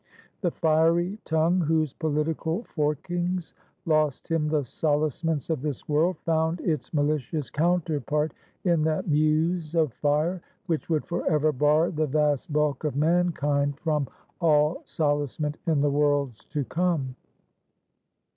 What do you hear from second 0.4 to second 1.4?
The fiery